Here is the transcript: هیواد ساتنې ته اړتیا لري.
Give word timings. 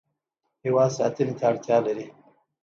هیواد 0.63 0.89
ساتنې 0.97 1.33
ته 1.39 1.43
اړتیا 1.51 1.77
لري. 1.85 2.07